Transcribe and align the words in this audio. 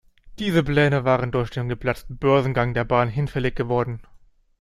Diese 0.39 0.63
Pläne 0.63 1.05
waren 1.05 1.29
durch 1.31 1.51
den 1.51 1.69
geplatzten 1.69 2.17
Börsengang 2.17 2.73
der 2.73 2.85
Bahn 2.85 3.07
hinfällig 3.07 3.53
geworden. 3.55 4.01